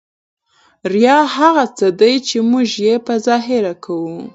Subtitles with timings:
[0.93, 4.17] ریا هغه څه دي، چي موږ ئې په ظاهره کوو.